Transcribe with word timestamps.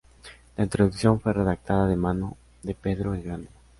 La 0.57 0.63
introducción 0.63 1.21
fue 1.21 1.31
redactada 1.31 1.87
de 1.87 1.95
mano 1.95 2.35
de 2.63 2.73
Pedro 2.73 3.13
el 3.13 3.21
Grande. 3.21 3.49